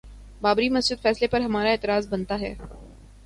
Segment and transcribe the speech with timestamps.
[0.41, 2.53] بابری مسجد فیصلے پر ہمارا اعتراض بنتا ہے؟